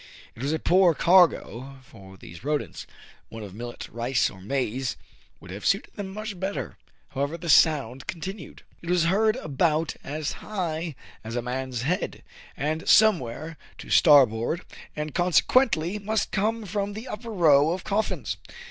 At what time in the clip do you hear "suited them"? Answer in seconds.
5.63-6.09